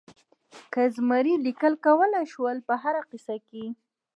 که 0.73 0.81
زمری 0.95 1.33
لیکل 1.45 1.73
کولای 1.85 2.25
شول 2.33 2.57
په 2.67 2.73
هره 2.83 3.01
کیسه 3.11 3.35
کې. 3.47 3.65